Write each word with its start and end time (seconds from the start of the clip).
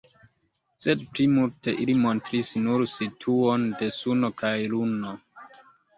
Sed 0.85 1.01
plimulte 1.17 1.75
ili 1.83 1.95
montris 2.05 2.51
nur 2.63 2.85
situon 2.97 3.69
de 3.83 3.91
Suno 3.99 4.35
kaj 4.45 4.55
Luno. 4.73 5.17